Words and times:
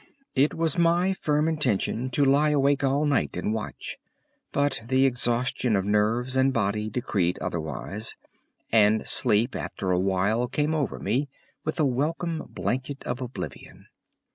V. 0.33 0.45
It 0.45 0.55
was 0.55 0.79
my 0.79 1.13
firm 1.13 1.47
intention 1.47 2.09
to 2.09 2.25
lie 2.25 2.49
awake 2.49 2.83
all 2.83 3.05
night 3.05 3.37
and 3.37 3.53
watch, 3.53 3.97
but 4.51 4.81
the 4.83 5.05
exhaustion 5.05 5.75
of 5.75 5.85
nerves 5.85 6.35
and 6.35 6.51
body 6.51 6.89
decreed 6.89 7.37
otherwise, 7.37 8.15
and 8.71 9.05
sleep 9.07 9.55
after 9.55 9.91
a 9.91 9.99
while 9.99 10.47
came 10.47 10.73
over 10.73 10.97
me 10.97 11.29
with 11.63 11.79
a 11.79 11.85
welcome 11.85 12.47
blanket 12.49 13.03
of 13.03 13.21
oblivion. 13.21 13.89